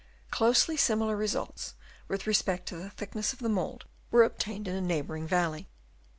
Closely 0.31 0.77
similar 0.77 1.15
results, 1.15 1.75
with 2.07 2.25
respect 2.25 2.65
to 2.69 2.75
the 2.75 2.89
thickness 2.89 3.33
of 3.33 3.37
the 3.39 3.47
mould, 3.49 3.85
were 4.09 4.23
obtained 4.23 4.67
in 4.67 4.73
a 4.73 4.81
neighbouring 4.81 5.27
valley. 5.27 5.69